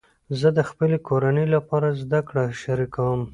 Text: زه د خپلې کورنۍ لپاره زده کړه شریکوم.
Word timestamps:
زه 0.39 0.47
د 0.57 0.59
خپلې 0.69 0.97
کورنۍ 1.07 1.45
لپاره 1.55 1.87
زده 2.01 2.19
کړه 2.27 2.43
شریکوم. 2.61 3.21